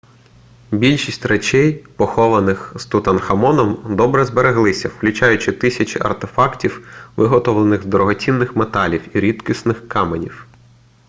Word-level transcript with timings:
більшість 0.71 1.25
речей 1.25 1.73
похованих 1.73 2.73
з 2.75 2.85
тутанхамоном 2.85 3.95
добре 3.95 4.25
збереглися 4.25 4.87
включаючи 4.89 5.51
тисячі 5.51 5.99
артефактів 5.99 6.87
виготовлених 7.15 7.83
з 7.83 7.85
дорогоцінних 7.85 8.55
металів 8.55 9.15
і 9.15 9.19
рідкісних 9.19 9.87
каменів 9.87 10.47